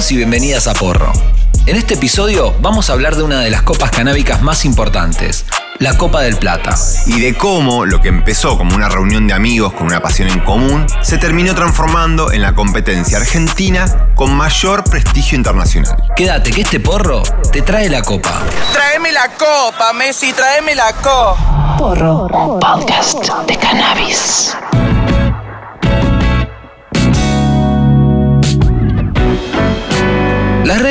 [0.00, 1.12] Bienvenidos y bienvenidas a Porro.
[1.66, 5.44] En este episodio vamos a hablar de una de las copas canábicas más importantes,
[5.78, 6.74] la Copa del Plata.
[7.04, 10.40] Y de cómo lo que empezó como una reunión de amigos con una pasión en
[10.40, 16.02] común se terminó transformando en la competencia argentina con mayor prestigio internacional.
[16.16, 18.40] Quédate que este porro te trae la copa.
[18.72, 21.76] Tráeme la copa, Messi, tráeme la copa.
[21.76, 22.26] Porro,
[22.58, 24.56] podcast de cannabis.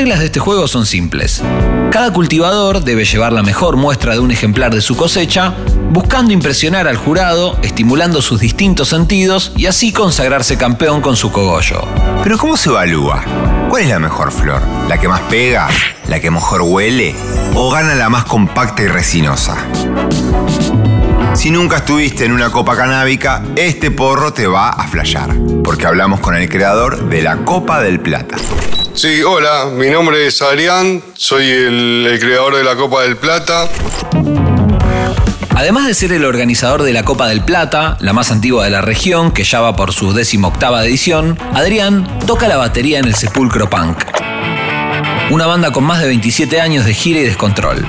[0.10, 1.44] Reglas de este juego son simples.
[1.92, 5.54] Cada cultivador debe llevar la mejor muestra de un ejemplar de su cosecha,
[5.92, 11.84] buscando impresionar al jurado, estimulando sus distintos sentidos y así consagrarse campeón con su cogollo.
[12.24, 13.24] Pero ¿cómo se evalúa?
[13.70, 14.64] ¿Cuál es la mejor flor?
[14.88, 15.68] ¿La que más pega?
[16.08, 17.14] ¿La que mejor huele?
[17.54, 19.58] ¿O gana la más compacta y resinosa?
[21.36, 26.20] Si nunca estuviste en una copa canábica, este porro te va a flashear, porque hablamos
[26.20, 28.38] con el creador de la Copa del Plata.
[28.94, 33.70] Sí, hola, mi nombre es Adrián, soy el, creador de la Copa del Plata.
[35.56, 38.82] Además de ser el organizador de la Copa del Plata, la más antigua de la
[38.82, 43.70] región, que ya va por su octava edición, Adrián toca la batería en el Sepulcro
[43.70, 43.98] Punk.
[45.32, 47.86] Una banda con más de 27 años de gira y descontrol.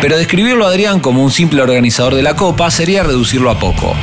[0.00, 3.94] Pero describirlo a Adrián como un simple organizador de la Copa sería reducirlo a poco.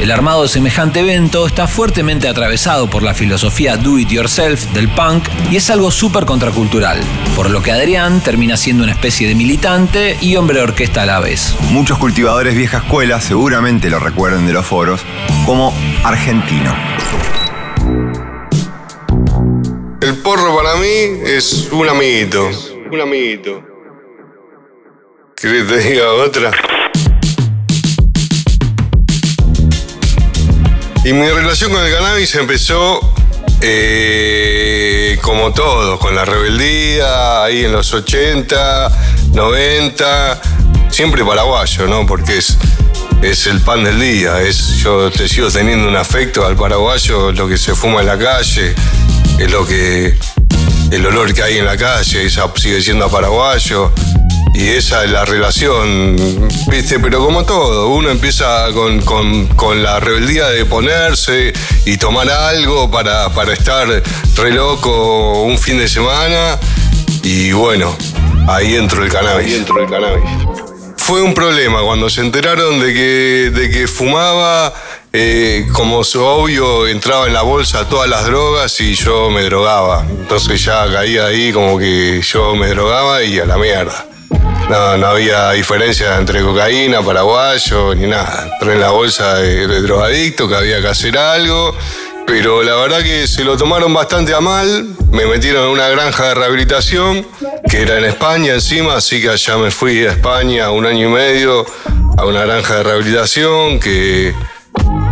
[0.00, 4.88] El armado de semejante evento está fuertemente atravesado por la filosofía do it yourself del
[4.88, 6.98] punk y es algo súper contracultural,
[7.36, 11.06] por lo que Adrián termina siendo una especie de militante y hombre de orquesta a
[11.06, 11.54] la vez.
[11.70, 15.02] Muchos cultivadores vieja escuela seguramente lo recuerden de los foros
[15.44, 16.74] como argentino.
[20.00, 22.48] El porro para mí es un amiguito,
[22.90, 23.62] un amiguito.
[25.36, 26.69] ¿Querés que te diga otra?
[31.02, 33.00] Y mi relación con el cannabis empezó
[33.62, 38.90] eh, como todo, con la rebeldía, ahí en los 80,
[39.32, 40.40] 90,
[40.90, 42.06] siempre paraguayo, ¿no?
[42.06, 42.58] Porque es,
[43.22, 47.48] es el pan del día, es, yo te sigo teniendo un afecto al paraguayo, lo
[47.48, 48.74] que se fuma en la calle,
[49.38, 50.18] es lo que,
[50.90, 53.90] el olor que hay en la calle, sigue siendo paraguayo.
[54.54, 56.16] Y esa es la relación,
[56.68, 56.98] ¿viste?
[56.98, 61.52] Pero como todo, uno empieza con, con- con la rebeldía de ponerse
[61.86, 63.86] y tomar algo para, para estar
[64.36, 66.58] re loco un fin de semana.
[67.22, 67.96] Y bueno,
[68.48, 69.46] ahí entró el cannabis.
[69.46, 70.24] Ahí entró el cannabis.
[70.96, 74.72] Fue un problema cuando se enteraron de que, de que fumaba,
[75.12, 80.04] eh, como es obvio, entraba en la bolsa todas las drogas y yo me drogaba.
[80.08, 84.06] Entonces ya caía ahí como que yo me drogaba y a la mierda.
[84.70, 88.48] No, no había diferencia entre cocaína, paraguayo, ni nada.
[88.52, 91.74] Entré en la bolsa de, drogadicto, que había que hacer algo.
[92.24, 94.86] Pero la verdad que se lo tomaron bastante a mal.
[95.10, 97.26] Me metieron en una granja de rehabilitación,
[97.68, 101.10] que era en España encima, así que allá me fui a España un año y
[101.10, 101.66] medio
[102.16, 104.32] a una granja de rehabilitación que,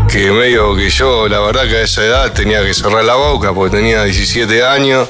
[0.08, 3.52] que medio que yo, la verdad que a esa edad tenía que cerrar la boca
[3.52, 5.08] porque tenía 17 años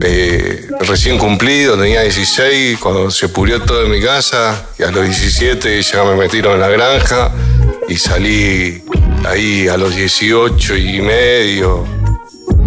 [0.00, 5.04] eh, recién cumplido, tenía 16 cuando se pudrió todo en mi casa y a los
[5.04, 7.32] 17 ya me metieron en la granja
[7.88, 8.82] y salí
[9.26, 11.84] ahí a los 18 y medio,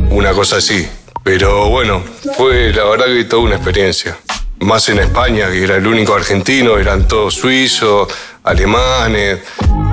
[0.10, 0.88] una cosa así.
[1.24, 2.04] Pero bueno,
[2.36, 4.18] fue la verdad que toda una experiencia.
[4.62, 8.08] Más en España, que era el único argentino, eran todos suizos,
[8.44, 9.40] alemanes,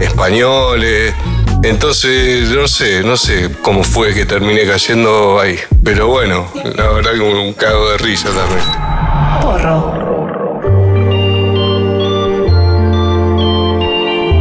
[0.00, 1.14] españoles.
[1.62, 5.58] Entonces, no sé, no sé cómo fue que terminé cayendo ahí.
[5.82, 8.62] Pero bueno, la verdad que un cago de risa también.
[9.42, 10.06] Porro.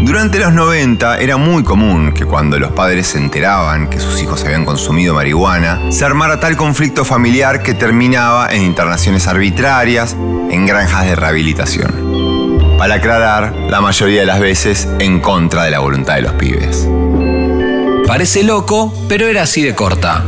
[0.05, 4.43] Durante los 90 era muy común que cuando los padres se enteraban que sus hijos
[4.43, 11.05] habían consumido marihuana, se armara tal conflicto familiar que terminaba en internaciones arbitrarias, en granjas
[11.05, 12.77] de rehabilitación.
[12.77, 16.87] Para aclarar, la mayoría de las veces en contra de la voluntad de los pibes.
[18.07, 20.23] Parece loco, pero era así de corta.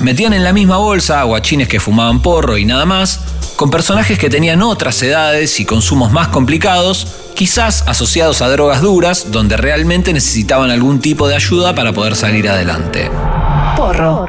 [0.00, 3.20] Metían en la misma bolsa a guachines que fumaban porro y nada más,
[3.56, 9.30] con personajes que tenían otras edades y consumos más complicados, quizás asociados a drogas duras,
[9.30, 13.10] donde realmente necesitaban algún tipo de ayuda para poder salir adelante.
[13.76, 14.24] Porro.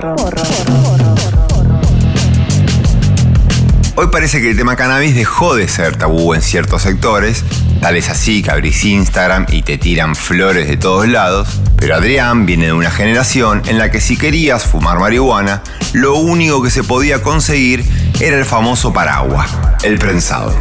[3.98, 7.46] Hoy parece que el tema cannabis dejó de ser tabú en ciertos sectores,
[7.81, 12.45] tal es así que abrís Instagram y te tiran flores de todos lados, pero Adrián
[12.45, 15.62] viene de una generación en la que si querías fumar marihuana,
[15.94, 17.86] lo único que se podía conseguir
[18.19, 19.50] era el famoso paraguas,
[19.83, 20.54] el prensado.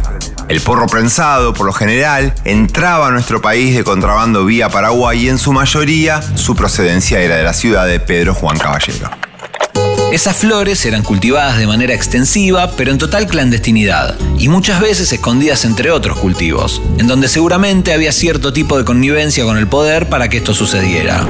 [0.47, 5.29] El porro prensado, por lo general, entraba a nuestro país de contrabando vía Paraguay y
[5.29, 9.09] en su mayoría su procedencia era de la ciudad de Pedro Juan Caballero.
[10.15, 15.65] Esas flores eran cultivadas de manera extensiva, pero en total clandestinidad, y muchas veces escondidas
[15.65, 20.29] entre otros cultivos, en donde seguramente había cierto tipo de connivencia con el poder para
[20.29, 21.27] que esto sucediera.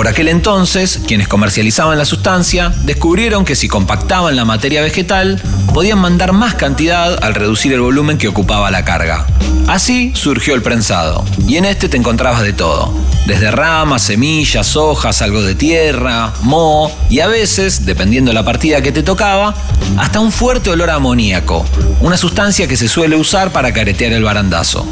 [0.00, 5.38] Por aquel entonces, quienes comercializaban la sustancia descubrieron que si compactaban la materia vegetal,
[5.74, 9.26] podían mandar más cantidad al reducir el volumen que ocupaba la carga.
[9.68, 12.94] Así surgió el prensado, y en este te encontrabas de todo,
[13.26, 18.92] desde ramas, semillas, hojas, algo de tierra, moho y a veces, dependiendo la partida que
[18.92, 19.54] te tocaba,
[19.98, 21.66] hasta un fuerte olor a amoníaco,
[22.00, 24.86] una sustancia que se suele usar para caretear el barandazo.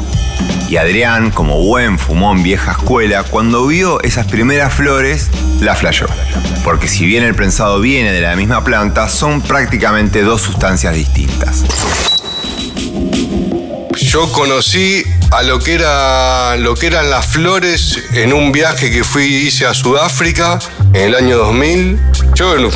[0.69, 5.27] Y Adrián, como buen fumón vieja escuela, cuando vio esas primeras flores,
[5.61, 6.05] la flayó.
[6.63, 11.63] Porque si bien el prensado viene de la misma planta, son prácticamente dos sustancias distintas.
[13.97, 19.03] Yo conocí a lo que, era, lo que eran las flores en un viaje que
[19.03, 20.59] fui hice a Sudáfrica
[20.93, 21.99] en el año 2000.
[22.35, 22.71] Yo un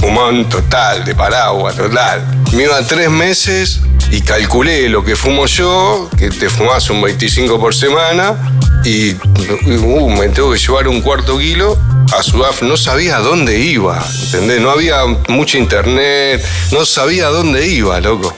[0.00, 2.24] fumón, total, de paraguas, total.
[2.52, 3.80] Me iba tres meses
[4.10, 8.36] y calculé lo que fumo yo, que te fumas un 25 por semana,
[8.84, 11.78] y uh, me tengo que llevar un cuarto kilo
[12.16, 12.66] a Sudáfrica.
[12.66, 14.60] No sabía dónde iba, ¿entendés?
[14.60, 18.34] No había mucho internet, no sabía dónde iba, loco.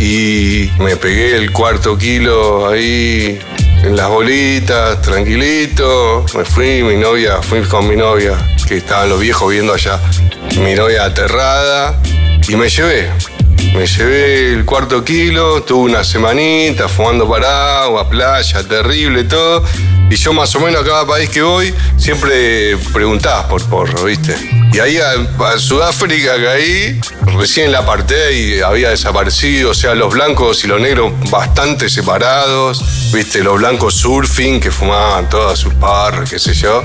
[0.00, 3.38] Y me pegué el cuarto kilo ahí
[3.82, 6.24] en las bolitas, tranquilito.
[6.34, 10.00] Me fui, mi novia, fui con mi novia, que estaban los viejos viendo allá.
[10.58, 12.00] Mi novia aterrada,
[12.48, 13.10] y me llevé.
[13.74, 19.64] Me llevé el cuarto kilo, tuve una semanita fumando paraguas, playa, terrible, todo.
[20.10, 24.34] Y yo más o menos a cada país que voy, siempre preguntabas por porro, ¿viste?
[24.72, 25.12] Y ahí a,
[25.46, 27.00] a Sudáfrica caí,
[27.38, 33.12] recién la aparté y había desaparecido, o sea, los blancos y los negros bastante separados,
[33.12, 33.44] ¿viste?
[33.44, 36.82] Los blancos surfing que fumaban todas sus parras, qué sé yo.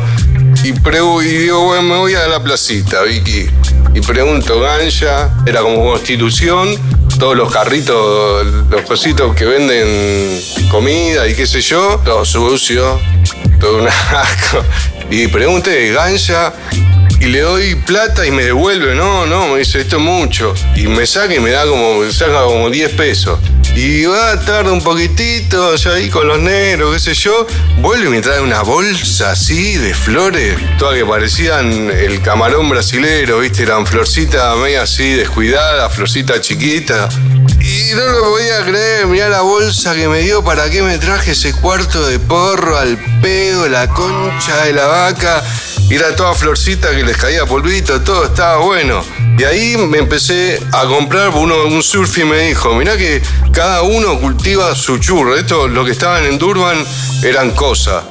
[0.64, 3.48] Y, y digo, bueno, me voy a la placita, Vicky.
[3.94, 6.76] Y pregunto, Ganja, era como constitución,
[7.20, 13.00] todos los carritos, los cositos que venden comida y qué sé yo, todo sucio,
[13.60, 14.64] todo un asco.
[15.10, 16.54] Y pregunté, Ganja,
[17.26, 20.54] y le doy plata y me devuelve, no, no, me dice, esto es mucho.
[20.76, 23.40] Y me saca y me da como, saca como 10 pesos.
[23.76, 27.48] Y va, tarda un poquitito, ya ahí con los negros, qué sé yo.
[27.80, 33.40] Vuelve y me trae una bolsa así de flores, todas que parecían el camarón brasilero,
[33.40, 37.10] viste, eran florcita media así descuidada, florcita chiquita.
[37.60, 41.32] Y no lo podía creer, mirá la bolsa que me dio, ¿para qué me traje
[41.32, 45.44] ese cuarto de porro al pedo, la concha de la vaca?
[45.90, 49.04] Era toda florcita que les caía polvito, todo estaba bueno.
[49.38, 53.22] Y ahí me empecé a comprar, uno, un surf y me dijo, mirá que
[53.52, 55.36] cada uno cultiva su churro.
[55.36, 56.84] Esto, lo que estaban en Durban
[57.24, 58.04] eran cosas.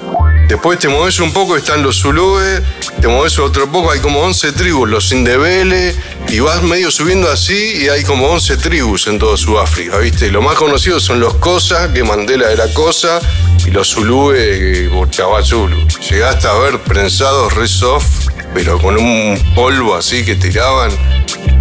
[0.49, 2.61] Después te mueves un poco, están los Zulúes,
[3.01, 5.95] te mueves otro poco, hay como 11 tribus, los Indebele,
[6.29, 10.31] y vas medio subiendo así y hay como 11 tribus en todo Sudáfrica, ¿viste?
[10.31, 13.21] Lo más conocidos son los Cosa, que Mandela era Cosa,
[13.67, 15.87] y los Zulúes, Borchaba Zulu.
[16.11, 20.91] Llegaste a ver prensados re soft, pero con un polvo así que tiraban,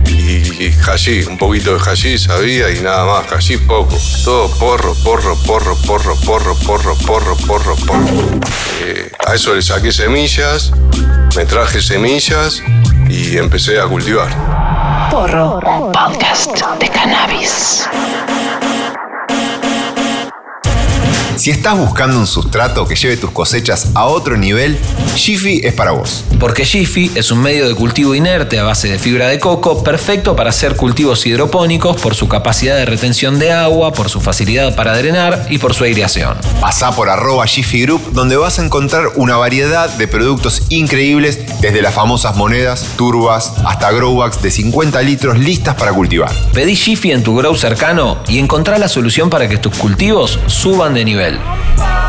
[0.06, 3.98] y, y un poquito de hashish había y nada más, hashish poco.
[4.24, 8.06] Todo porro, porro, porro, porro, porro, porro, porro, porro, porro.
[8.82, 10.72] Eh, a eso le saqué semillas,
[11.36, 12.62] me traje semillas
[13.10, 14.30] y empecé a cultivar.
[15.12, 15.60] Porro.
[15.94, 17.88] Podcast de cannabis.
[21.36, 24.78] Si estás buscando un sustrato que lleve tus cosechas a otro nivel,
[25.16, 26.24] Jiffy es para vos.
[26.40, 30.36] Porque Jiffy es un medio de cultivo inerte a base de fibra de coco, perfecto
[30.36, 34.96] para hacer cultivos hidropónicos por su capacidad de retención de agua, por su facilidad para
[34.96, 36.38] drenar y por su aireación.
[36.62, 41.82] Pasá por arroba Jiffy Group donde vas a encontrar una variedad de productos increíbles desde
[41.82, 46.32] las famosas monedas, turbas, hasta growbacks de 50 litros listas para cultivar.
[46.54, 50.94] Pedí Jiffy en tu grow cercano y encontrá la solución para que tus cultivos suban
[50.94, 52.03] de nivel nivel.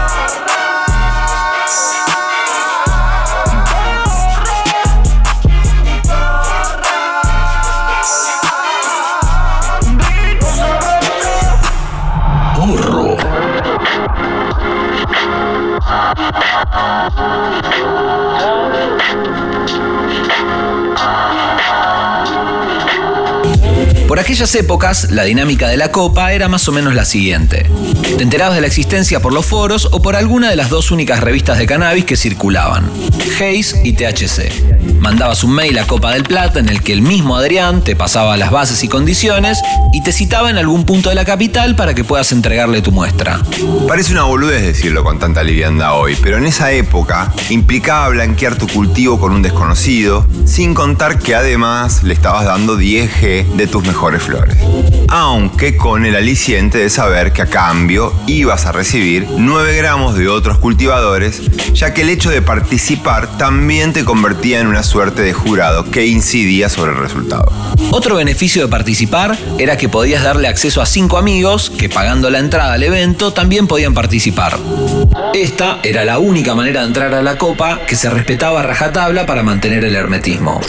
[24.35, 27.71] Aquellas épocas, la dinámica de la copa era más o menos la siguiente.
[28.17, 31.21] Te enterabas de la existencia por los foros o por alguna de las dos únicas
[31.21, 32.91] revistas de cannabis que circulaban,
[33.39, 34.75] Hayes y THC.
[34.99, 38.37] Mandabas un mail a Copa del Plata en el que el mismo Adrián te pasaba
[38.37, 39.63] las bases y condiciones
[39.93, 43.41] y te citaba en algún punto de la capital para que puedas entregarle tu muestra.
[43.87, 48.67] Parece una boludez decirlo con tanta liviandad hoy, pero en esa época implicaba blanquear tu
[48.67, 54.24] cultivo con un desconocido, sin contar que además le estabas dando 10G de tus mejores
[54.25, 54.57] flores.
[55.09, 60.29] Aunque con el aliciente de saber que a cambio ibas a recibir 9 gramos de
[60.29, 65.33] otros cultivadores, ya que el hecho de participar también te convertía en una suerte de
[65.33, 67.53] jurado que incidía sobre el resultado.
[67.91, 72.39] Otro beneficio de participar era que podías darle acceso a cinco amigos que pagando la
[72.39, 74.59] entrada al evento también podían participar.
[75.35, 79.27] Esta era la única manera de entrar a la copa que se respetaba a rajatabla
[79.27, 80.61] para mantener el hermetismo.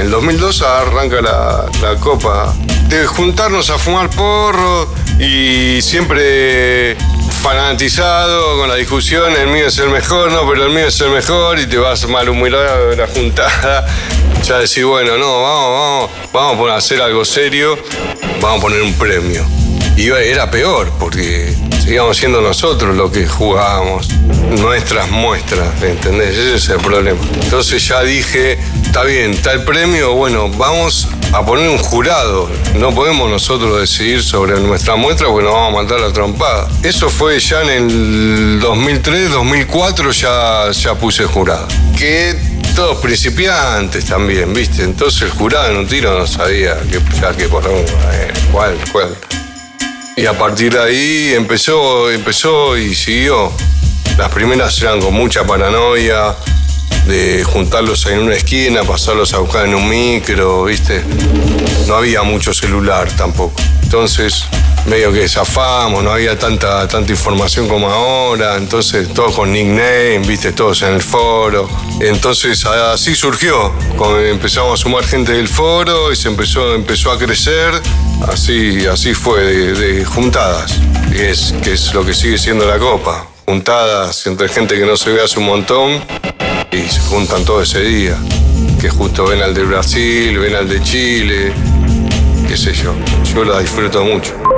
[0.00, 2.54] En el 2002 arranca la, la copa
[2.88, 4.88] de juntarnos a fumar porro
[5.18, 6.96] y siempre
[7.42, 11.10] fanatizado con la discusión, el mío es el mejor, no, pero el mío es el
[11.10, 13.84] mejor y te vas malhumorado de la juntada.
[14.42, 17.78] Ya decís, bueno, no, vamos, vamos, vamos a hacer algo serio,
[18.40, 19.44] vamos a poner un premio.
[20.00, 21.54] Y era peor, porque
[21.84, 24.08] seguíamos siendo nosotros los que jugábamos
[24.58, 26.38] nuestras muestras, ¿entendés?
[26.38, 27.20] Ese es el problema.
[27.42, 32.48] Entonces ya dije, está bien, está el premio, bueno, vamos a poner un jurado.
[32.76, 36.66] No podemos nosotros decidir sobre nuestra muestra porque nos vamos a matar la trompada.
[36.82, 41.68] Eso fue ya en el 2003, 2004 ya, ya puse jurado.
[41.98, 42.34] Que
[42.74, 44.82] todos principiantes también, ¿viste?
[44.82, 49.14] Entonces el jurado en un tiro no sabía que, ya que por eh, cuál, cuál.
[50.20, 53.50] Y a partir de ahí empezó, empezó y siguió.
[54.18, 56.36] Las primeras eran con mucha paranoia,
[57.06, 61.02] de juntarlos en una esquina, pasarlos a buscar en un micro, ¿viste?
[61.88, 63.62] No había mucho celular tampoco.
[63.82, 64.44] Entonces,
[64.86, 70.52] medio que zafamos, no había tanta, tanta información como ahora, entonces todos con nickname, viste,
[70.52, 71.68] todos en el foro.
[72.00, 73.72] Entonces así surgió,
[74.28, 77.72] empezamos a sumar gente del foro y se empezó, empezó a crecer,
[78.28, 80.78] así, así fue, de, juntadas,
[81.12, 83.26] que es, que es lo que sigue siendo la copa.
[83.46, 86.00] Juntadas entre gente que no se ve hace un montón
[86.70, 88.16] y se juntan todo ese día,
[88.80, 91.52] que justo ven al de Brasil, ven al de Chile,
[92.48, 92.94] qué sé yo,
[93.34, 94.49] yo la disfruto mucho.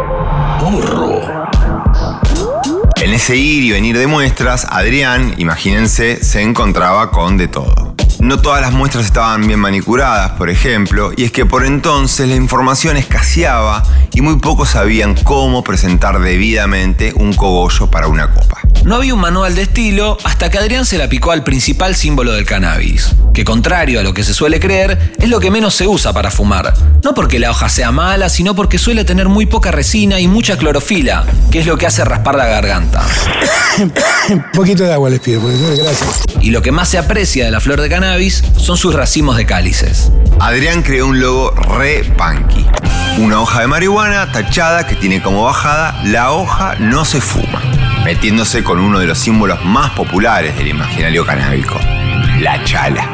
[2.97, 7.95] En ese ir y venir de muestras, Adrián, imagínense, se encontraba con de todo.
[8.21, 12.37] No todas las muestras estaban bien manicuradas, por ejemplo, y es que por entonces la
[12.37, 13.83] información escaseaba
[14.15, 18.62] y muy pocos sabían cómo presentar debidamente un cogollo para una copa.
[18.85, 22.33] No había un manual de estilo hasta que Adrián se la picó al principal símbolo
[22.33, 25.87] del cannabis, que contrario a lo que se suele creer, es lo que menos se
[25.87, 26.75] usa para fumar.
[27.05, 30.57] No porque la hoja sea mala, sino porque suele tener muy poca resina y mucha
[30.57, 33.07] clorofila, que es lo que hace raspar la garganta.
[34.31, 36.25] Un poquito de agua les pido, gracias.
[36.41, 39.47] Y lo que más se aprecia de la flor de cannabis son sus racimos de
[39.47, 40.11] cálices.
[40.41, 42.67] Adrián creó un logo re punky.
[43.19, 48.65] Una hoja de marihuana tachada que tiene como bajada la hoja no se fuma metiéndose
[48.65, 51.79] con uno de los símbolos más populares del imaginario canábico,
[52.41, 53.09] la chala.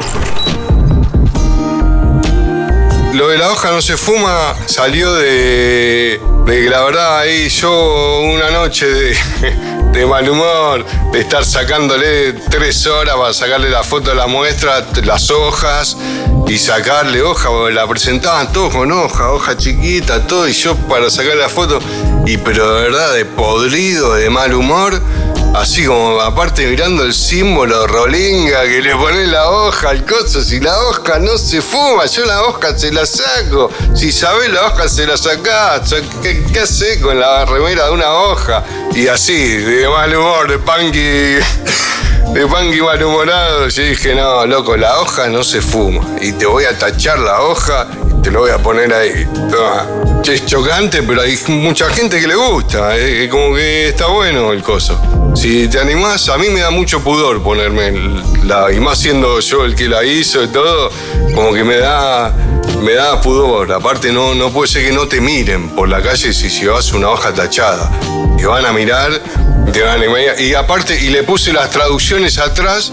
[3.13, 7.49] Lo de la hoja no se fuma salió de, de que la verdad ahí.
[7.49, 9.17] Yo una noche de,
[9.91, 14.85] de mal humor, de estar sacándole tres horas para sacarle la foto de la muestra,
[15.03, 15.97] las hojas
[16.47, 21.35] y sacarle hoja, la presentaban todos con hoja, hoja chiquita, todo, y yo para sacar
[21.35, 21.79] la foto,
[22.25, 24.99] y pero de verdad de podrido, de mal humor,
[25.55, 30.59] así como aparte mirando el símbolo rolinga que le pone la hoja al coso, si
[30.59, 34.87] la hoja no se fuma, yo la hoja se la saco, si sabés la hoja
[34.87, 38.63] se la sacás, ¿qué, qué con la remera de una hoja?
[38.93, 40.99] Y así, de mal humor, de punky
[42.33, 46.05] de punky malhumorado, yo dije, no, loco, la hoja no se fuma.
[46.21, 47.87] Y te voy a tachar la hoja
[48.21, 49.27] te lo voy a poner ahí.
[50.25, 52.95] Es chocante, pero hay mucha gente que le gusta.
[52.97, 54.99] Eh, como que está bueno el coso.
[55.35, 57.91] Si te animás, a mí me da mucho pudor ponerme
[58.43, 58.71] la.
[58.71, 60.91] Y más siendo yo el que la hizo y todo,
[61.33, 62.31] como que me da.
[62.83, 63.71] Me da pudor.
[63.71, 67.09] Aparte, no, no puede ser que no te miren por la calle si llevas una
[67.09, 67.89] hoja tachada.
[68.37, 69.19] Te van a mirar
[70.37, 72.91] y aparte, y le puse las traducciones atrás,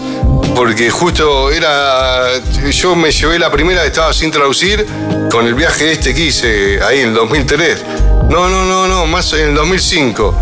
[0.55, 2.39] porque justo era.
[2.71, 4.85] Yo me llevé la primera, estaba sin traducir,
[5.31, 7.83] con el viaje este que hice ahí en el 2003.
[8.29, 10.35] No, no, no, no, más en el 2005.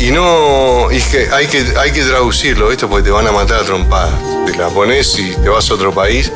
[0.00, 2.86] Y no, es que hay que, hay que traducirlo, ¿viste?
[2.86, 4.14] Porque te van a matar a trompadas.
[4.46, 6.32] Te la pones y te vas a otro país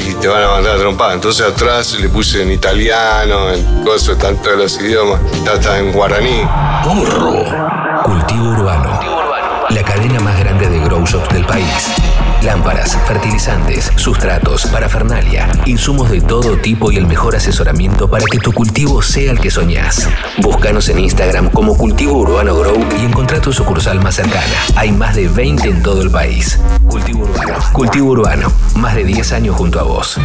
[0.00, 1.14] y te van a matar a trompadas.
[1.14, 5.20] Entonces atrás le puse en italiano, en cosas, están todos los idiomas,
[5.54, 6.42] está en guaraní.
[6.84, 7.44] Porro.
[8.04, 9.00] Cultivo Urbano.
[9.70, 11.95] La cadena más grande de grow shops del país.
[12.46, 18.52] Lámparas, fertilizantes, sustratos, parafernalia, insumos de todo tipo y el mejor asesoramiento para que tu
[18.52, 20.08] cultivo sea el que soñás.
[20.38, 24.46] Búscanos en Instagram como Cultivo Urbano Grow y encontrá tu sucursal más cercana.
[24.76, 26.60] Hay más de 20 en todo el país.
[26.88, 27.54] Cultivo Urbano.
[27.72, 28.52] Cultivo Urbano.
[28.76, 30.20] Más de 10 años junto a vos.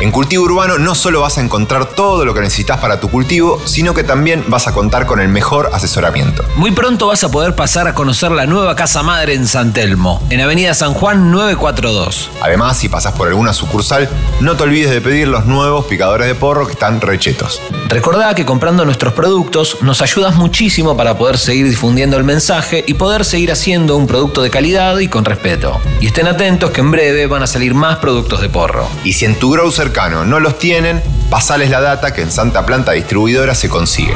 [0.00, 3.60] En Cultivo Urbano no solo vas a encontrar todo lo que necesitas para tu cultivo,
[3.66, 6.42] sino que también vas a contar con el mejor asesoramiento.
[6.56, 10.22] Muy pronto vas a poder pasar a conocer la nueva casa madre en San Telmo,
[10.30, 11.30] en Avenida San Juan
[11.72, 12.30] 942.
[12.40, 14.08] Además, si pasas por alguna sucursal,
[14.40, 17.60] no te olvides de pedir los nuevos picadores de porro que están rechetos.
[17.88, 22.94] Recordá que comprando nuestros productos nos ayudas muchísimo para poder seguir difundiendo el mensaje y
[22.94, 25.80] poder seguir haciendo un producto de calidad y con respeto.
[26.00, 28.88] Y estén atentos que en breve van a salir más productos de porro.
[29.04, 32.64] Y si en tu grow cercano no los tienen, pasales la data que en Santa
[32.64, 34.14] Planta Distribuidora se consigue.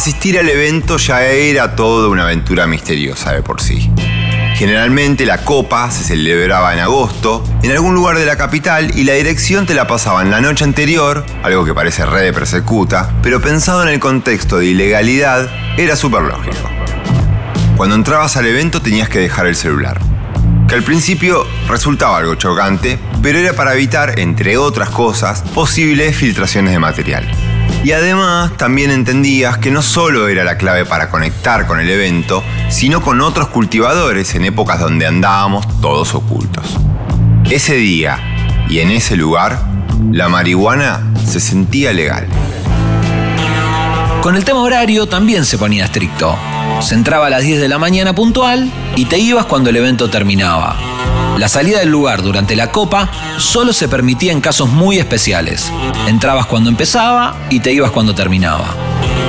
[0.00, 3.90] Asistir al evento ya era toda una aventura misteriosa de por sí.
[4.56, 9.12] Generalmente la copa se celebraba en agosto, en algún lugar de la capital, y la
[9.12, 13.82] dirección te la pasaban la noche anterior, algo que parece re de persecuta, pero pensado
[13.82, 16.70] en el contexto de ilegalidad, era súper lógico.
[17.76, 20.00] Cuando entrabas al evento tenías que dejar el celular,
[20.66, 26.72] que al principio resultaba algo chocante, pero era para evitar, entre otras cosas, posibles filtraciones
[26.72, 27.30] de material.
[27.82, 32.44] Y además también entendías que no solo era la clave para conectar con el evento,
[32.68, 36.64] sino con otros cultivadores en épocas donde andábamos todos ocultos.
[37.50, 38.18] Ese día
[38.68, 39.58] y en ese lugar,
[40.12, 42.26] la marihuana se sentía legal.
[44.22, 46.36] Con el tema horario también se ponía estricto.
[46.80, 50.10] Se entraba a las 10 de la mañana puntual y te ibas cuando el evento
[50.10, 50.76] terminaba.
[51.38, 55.72] La salida del lugar durante la copa solo se permitía en casos muy especiales.
[56.06, 58.74] Entrabas cuando empezaba y te ibas cuando terminaba.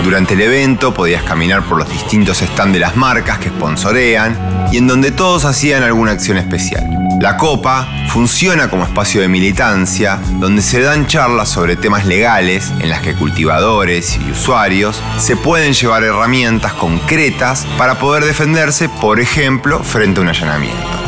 [0.03, 4.77] Durante el evento podías caminar por los distintos stands de las marcas que sponsorean y
[4.77, 6.83] en donde todos hacían alguna acción especial.
[7.21, 12.89] La Copa funciona como espacio de militancia donde se dan charlas sobre temas legales en
[12.89, 19.83] las que cultivadores y usuarios se pueden llevar herramientas concretas para poder defenderse, por ejemplo,
[19.83, 21.00] frente a un allanamiento.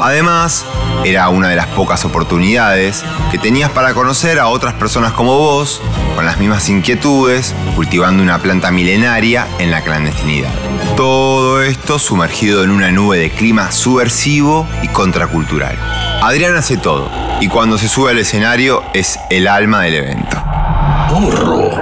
[0.00, 0.64] Además,
[1.04, 5.82] era una de las pocas oportunidades que tenías para conocer a otras personas como vos,
[6.14, 10.50] con las mismas inquietudes, cultivando una planta milenaria en la clandestinidad.
[10.96, 15.78] Todo esto sumergido en una nube de clima subversivo y contracultural.
[16.22, 20.42] Adrián hace todo, y cuando se sube al escenario es el alma del evento.
[21.08, 21.77] Porro.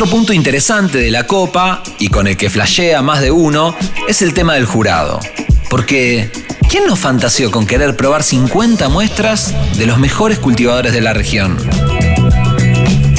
[0.00, 3.76] Otro punto interesante de la copa, y con el que flashea más de uno,
[4.08, 5.20] es el tema del jurado.
[5.68, 6.30] Porque,
[6.70, 11.58] ¿quién no fantaseó con querer probar 50 muestras de los mejores cultivadores de la región?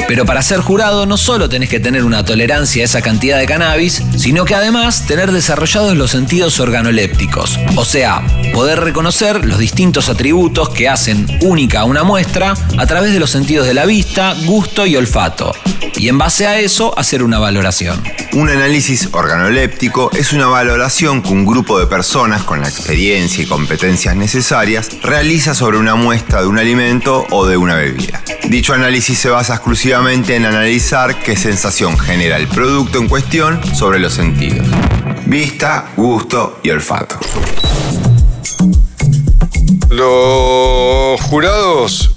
[0.07, 3.45] Pero para ser jurado no solo tenés que tener una tolerancia a esa cantidad de
[3.45, 8.21] cannabis, sino que además tener desarrollados los sentidos organolépticos, o sea,
[8.53, 13.67] poder reconocer los distintos atributos que hacen única una muestra a través de los sentidos
[13.67, 15.53] de la vista, gusto y olfato,
[15.95, 18.01] y en base a eso hacer una valoración.
[18.33, 23.47] Un análisis organoléptico es una valoración que un grupo de personas con la experiencia y
[23.47, 28.21] competencias necesarias realiza sobre una muestra de un alimento o de una bebida.
[28.49, 33.99] Dicho análisis se basa exclusivamente en analizar qué sensación genera el producto en cuestión sobre
[33.99, 34.65] los sentidos.
[35.27, 37.19] Vista, gusto y olfato.
[39.89, 42.15] Los jurados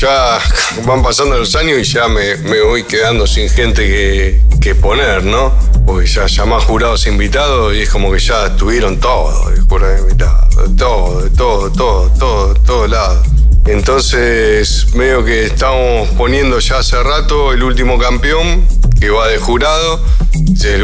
[0.00, 0.40] ya
[0.84, 5.22] van pasando los años y ya me, me voy quedando sin gente que, que poner,
[5.24, 5.52] ¿no?
[5.86, 11.22] Porque ya llamás jurados invitados y es como que ya estuvieron todos, jurados invitados, todo,
[11.22, 13.35] de todo, todo, todo, de todos lados.
[13.66, 18.66] Entonces, medio que estamos poniendo ya hace rato el último campeón
[18.98, 20.00] que va de jurado.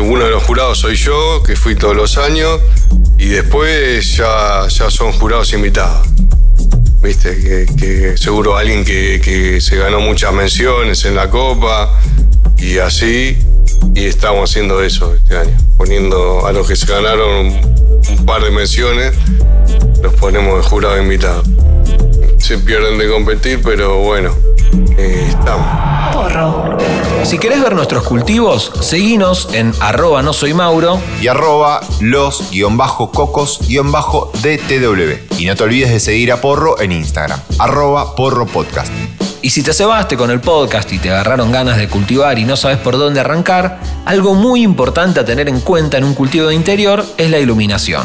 [0.00, 2.60] Uno de los jurados soy yo, que fui todos los años,
[3.18, 6.06] y después ya, ya son jurados invitados.
[7.02, 11.90] Viste, que, seguro alguien que, que se ganó muchas menciones en la copa
[12.58, 13.36] y así.
[13.94, 18.50] y estamos haciendo eso este año, poniendo a los que se ganaron un par de
[18.50, 19.14] menciones,
[20.00, 21.42] los ponemos de jurado invitado.
[22.42, 24.34] Se pierden de competir, pero bueno,
[24.98, 25.64] eh, estamos.
[26.12, 26.76] Porro.
[27.22, 31.00] Si querés ver nuestros cultivos, seguinos en arroba no soy Mauro.
[31.20, 35.38] Y arroba los guion bajo cocos guion bajo DTW.
[35.38, 38.92] Y no te olvides de seguir a Porro en Instagram, arroba Porro Podcast.
[39.40, 42.56] Y si te cebaste con el podcast y te agarraron ganas de cultivar y no
[42.56, 46.56] sabes por dónde arrancar, algo muy importante a tener en cuenta en un cultivo de
[46.56, 48.02] interior es la iluminación.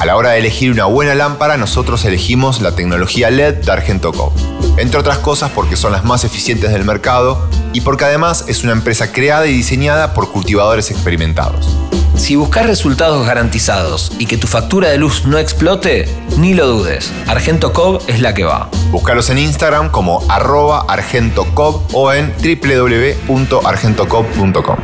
[0.00, 4.14] A la hora de elegir una buena lámpara, nosotros elegimos la tecnología LED de Argento
[4.14, 4.32] Co.
[4.78, 8.72] Entre otras cosas porque son las más eficientes del mercado y porque además es una
[8.72, 11.68] empresa creada y diseñada por cultivadores experimentados.
[12.16, 16.08] Si buscas resultados garantizados y que tu factura de luz no explote,
[16.38, 18.70] ni lo dudes, Argento Cob es la que va.
[18.90, 24.76] Búscalos en Instagram como arroba argentocob o en www.argentocob.com.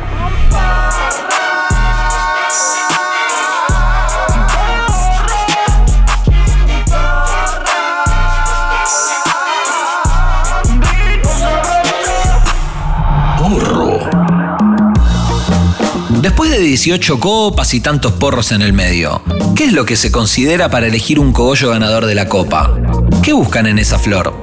[16.27, 19.21] Después de 18 copas y tantos porros en el medio,
[19.55, 22.77] ¿qué es lo que se considera para elegir un cogollo ganador de la copa?
[23.23, 24.35] ¿Qué buscan en esa flor?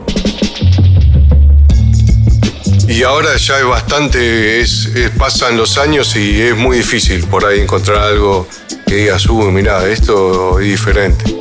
[2.88, 4.64] Y ahora ya es bastante,
[5.18, 8.48] pasan los años y es muy difícil por ahí encontrar algo
[8.86, 11.36] que digas, uy, mirá, esto es diferente.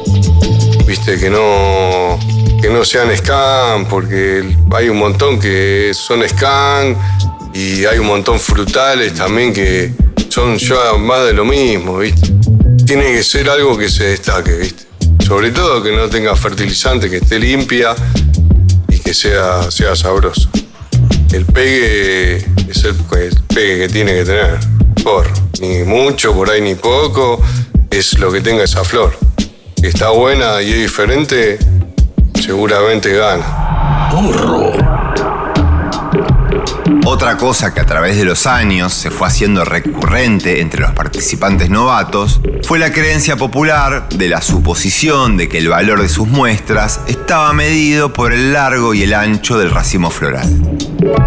[0.85, 2.19] Viste, que no,
[2.61, 6.97] que no sean scan, porque hay un montón que son scan
[7.53, 10.02] y hay un montón frutales también que
[10.33, 12.33] son ya más de lo mismo, ¿viste?
[12.87, 14.85] Tiene que ser algo que se destaque, ¿viste?
[15.23, 17.93] Sobre todo que no tenga fertilizante, que esté limpia
[18.89, 20.49] y que sea, sea sabrosa.
[21.31, 22.95] El pegue es el,
[23.53, 24.59] pegue que tiene que tener.
[25.03, 25.27] Por
[25.61, 27.39] ni mucho, por ahí ni poco,
[27.91, 29.15] es lo que tenga esa flor.
[29.83, 31.59] Está buena y es diferente,
[32.43, 34.09] seguramente gana.
[37.05, 41.69] Otra cosa que a través de los años se fue haciendo recurrente entre los participantes
[41.69, 47.01] novatos fue la creencia popular de la suposición de que el valor de sus muestras
[47.07, 50.49] estaba medido por el largo y el ancho del racimo floral.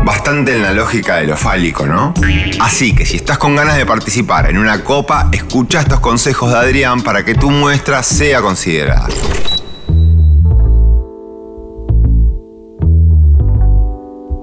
[0.03, 2.15] Bastante en la lógica de lo fálico, ¿no?
[2.61, 6.59] Así que si estás con ganas de participar en una copa, escucha estos consejos de
[6.59, 9.09] Adrián para que tu muestra sea considerada.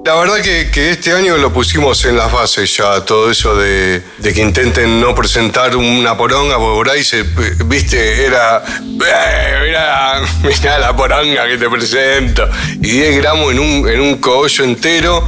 [0.05, 4.41] La verdad que, este año lo pusimos en las bases ya, todo eso de, que
[4.41, 7.23] intenten no presentar una poronga, porque por ahí se,
[7.65, 12.49] viste, era, "Eh, mirá, mirá la poronga que te presento,
[12.81, 15.25] y 10 gramos en un, en un cogollo entero,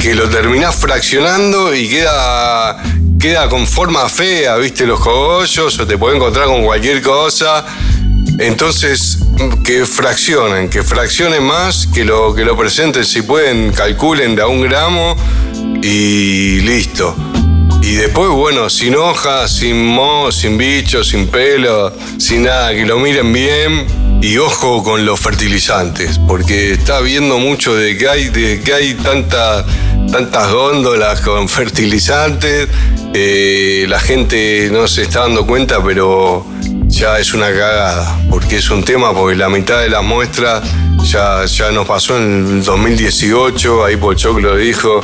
[0.00, 2.80] que lo terminás fraccionando y queda,
[3.18, 7.64] queda con forma fea, viste, los cogollos, o te puede encontrar con cualquier cosa.
[8.38, 9.18] Entonces,
[9.64, 14.48] que fraccionen, que fraccionen más, que lo, que lo presenten, si pueden, calculen de a
[14.48, 15.16] un gramo
[15.82, 17.14] y listo.
[17.80, 22.98] Y después, bueno, sin hojas, sin moho, sin bichos, sin pelo, sin nada, que lo
[22.98, 23.86] miren bien.
[24.22, 28.94] Y ojo con los fertilizantes, porque está viendo mucho de que hay, de que hay
[28.94, 29.66] tanta,
[30.10, 32.68] tantas góndolas con fertilizantes.
[33.12, 36.53] Eh, la gente no se está dando cuenta, pero
[36.94, 40.62] ya es una cagada, porque es un tema, porque la mitad de las muestras
[41.02, 45.00] ya, ya nos pasó en el 2018, ahí Pochoc lo dijo,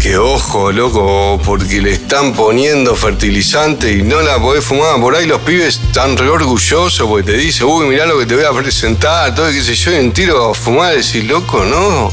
[0.00, 5.00] que ojo, loco, porque le están poniendo fertilizante y no la podés fumar.
[5.00, 8.34] Por ahí los pibes están re orgullosos porque te dicen, uy, mirá lo que te
[8.34, 12.10] voy a presentar, todo qué sé yo, y en tiro a fumar, decís, loco, no,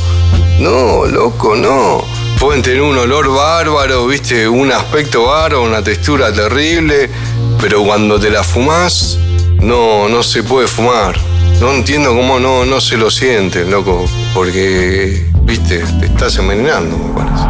[0.59, 2.05] no, loco, no.
[2.39, 7.09] Pueden tener un olor bárbaro, viste, un aspecto bárbaro, una textura terrible,
[7.61, 9.17] pero cuando te la fumás,
[9.61, 11.15] no, no se puede fumar.
[11.59, 17.13] No entiendo cómo no, no se lo sienten, loco, porque, viste, te estás envenenando, me
[17.13, 17.43] parece.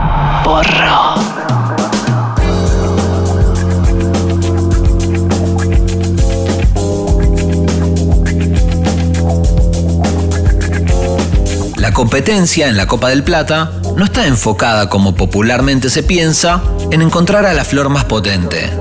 [0.46, 1.38] Porro.
[11.76, 17.02] La competencia en la Copa del Plata no está enfocada como popularmente se piensa en
[17.02, 18.72] encontrar a la flor más potente.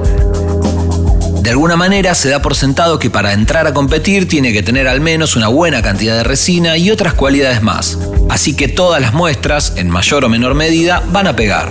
[1.46, 4.88] De alguna manera se da por sentado que para entrar a competir tiene que tener
[4.88, 7.96] al menos una buena cantidad de resina y otras cualidades más.
[8.28, 11.70] Así que todas las muestras, en mayor o menor medida, van a pegar.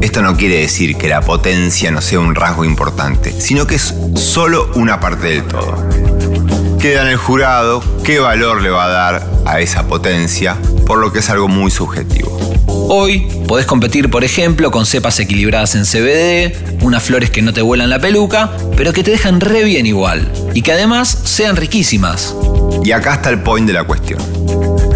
[0.00, 3.94] Esto no quiere decir que la potencia no sea un rasgo importante, sino que es
[4.14, 5.86] solo una parte del todo.
[6.78, 10.56] Queda en el jurado qué valor le va a dar a esa potencia,
[10.86, 12.47] por lo que es algo muy subjetivo.
[12.90, 17.60] Hoy podés competir, por ejemplo, con cepas equilibradas en CBD, unas flores que no te
[17.60, 22.34] vuelan la peluca, pero que te dejan re bien igual, y que además sean riquísimas.
[22.82, 24.20] Y acá está el point de la cuestión.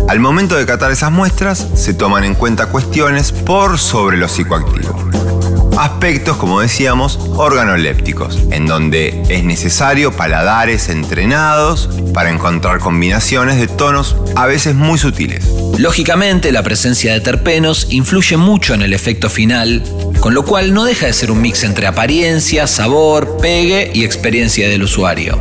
[0.09, 5.11] Al momento de catar esas muestras, se toman en cuenta cuestiones por sobre lo psicoactivo.
[5.79, 14.17] Aspectos, como decíamos, organolépticos, en donde es necesario paladares entrenados para encontrar combinaciones de tonos
[14.35, 15.47] a veces muy sutiles.
[15.79, 19.83] Lógicamente, la presencia de terpenos influye mucho en el efecto final,
[20.21, 24.69] con lo cual no deja de ser un mix entre apariencia, sabor, pegue y experiencia
[24.69, 25.41] del usuario.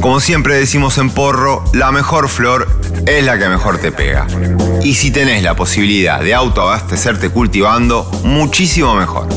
[0.00, 2.68] Como siempre decimos en Porro, la mejor flor
[3.06, 4.26] es la que mejor te pega.
[4.82, 9.28] Y si tenés la posibilidad de autoabastecerte cultivando, muchísimo mejor.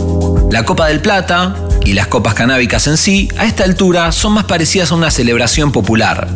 [0.51, 4.45] La Copa del Plata y las copas canábicas en sí, a esta altura, son más
[4.45, 6.27] parecidas a una celebración popular.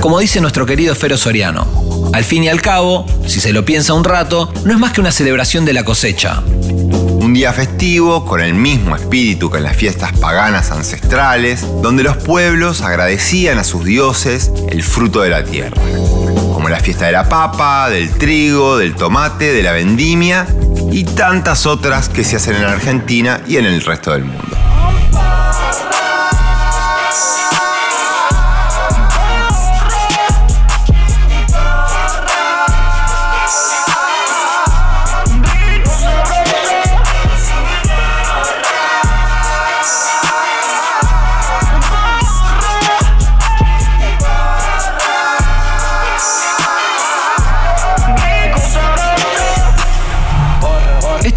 [0.00, 1.81] Como dice nuestro querido Fero Soriano,
[2.12, 5.00] al fin y al cabo, si se lo piensa un rato, no es más que
[5.00, 6.42] una celebración de la cosecha.
[6.46, 12.18] Un día festivo con el mismo espíritu que en las fiestas paganas ancestrales, donde los
[12.18, 15.80] pueblos agradecían a sus dioses el fruto de la tierra,
[16.52, 20.46] como la fiesta de la papa, del trigo, del tomate, de la vendimia
[20.90, 24.51] y tantas otras que se hacen en Argentina y en el resto del mundo.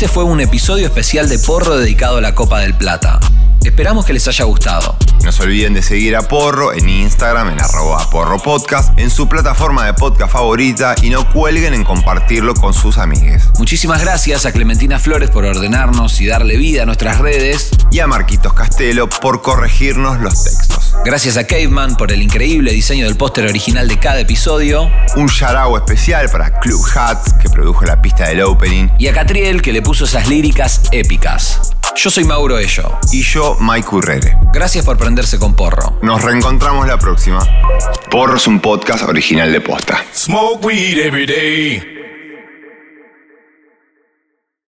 [0.06, 3.20] Este fue un episodio especial de Porro dedicado a la Copa del Plata.
[3.64, 4.96] Esperamos que les haya gustado.
[5.24, 9.28] No se olviden de seguir a Porro en Instagram, en arroba Porro Podcast, en su
[9.28, 13.50] plataforma de podcast favorita y no cuelguen en compartirlo con sus amigues.
[13.58, 17.72] Muchísimas gracias a Clementina Flores por ordenarnos y darle vida a nuestras redes.
[17.90, 20.75] Y a Marquitos Castelo por corregirnos los textos.
[21.04, 24.90] Gracias a Caveman por el increíble diseño del póster original de cada episodio.
[25.16, 28.88] Un yarao especial para Club Hats, que produjo la pista del opening.
[28.98, 31.74] Y a Catriel, que le puso esas líricas épicas.
[31.96, 32.98] Yo soy Mauro Ello.
[33.12, 34.38] Y yo, Mike Urrere.
[34.54, 35.98] Gracias por prenderse con Porro.
[36.02, 37.40] Nos reencontramos la próxima.
[38.10, 40.04] Porro es un podcast original de Posta.
[40.14, 41.95] Smoke weed every day.